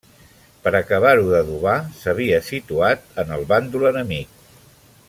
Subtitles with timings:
[0.61, 4.43] Per acabar-ho d'adobar, s'havia situat en el bàndol enemic.